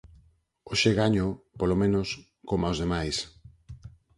Hoxe 0.69 0.89
gáñoo, 0.99 1.33
polo 1.59 1.75
menos, 1.81 2.07
coma 2.49 2.71
os 2.73 2.77
demais. 2.83 3.17